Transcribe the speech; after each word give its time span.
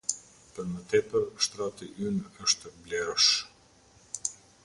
Për 0.53 0.65
më 0.69 0.79
tepër 0.93 1.27
shtrati 1.47 1.89
ynë 2.07 2.33
është 2.47 2.73
blerosh. 2.87 3.31